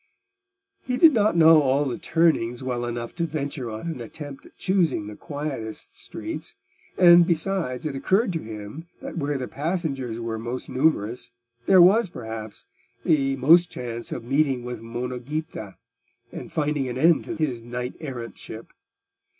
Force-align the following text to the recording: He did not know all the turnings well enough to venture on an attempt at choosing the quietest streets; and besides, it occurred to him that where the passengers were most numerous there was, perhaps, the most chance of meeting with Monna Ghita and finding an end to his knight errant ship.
He 0.83 0.97
did 0.97 1.13
not 1.13 1.37
know 1.37 1.61
all 1.61 1.85
the 1.85 1.99
turnings 1.99 2.63
well 2.63 2.85
enough 2.87 3.13
to 3.17 3.23
venture 3.23 3.69
on 3.69 3.81
an 3.87 4.01
attempt 4.01 4.47
at 4.47 4.57
choosing 4.57 5.05
the 5.05 5.15
quietest 5.15 5.95
streets; 5.95 6.55
and 6.97 7.23
besides, 7.27 7.85
it 7.85 7.95
occurred 7.95 8.33
to 8.33 8.41
him 8.41 8.87
that 8.99 9.19
where 9.19 9.37
the 9.37 9.47
passengers 9.47 10.19
were 10.19 10.39
most 10.39 10.69
numerous 10.69 11.29
there 11.67 11.83
was, 11.83 12.09
perhaps, 12.09 12.65
the 13.05 13.35
most 13.37 13.69
chance 13.69 14.11
of 14.11 14.23
meeting 14.23 14.63
with 14.63 14.81
Monna 14.81 15.19
Ghita 15.19 15.75
and 16.31 16.51
finding 16.51 16.87
an 16.87 16.97
end 16.97 17.25
to 17.25 17.35
his 17.35 17.61
knight 17.61 17.93
errant 17.99 18.39
ship. 18.39 18.73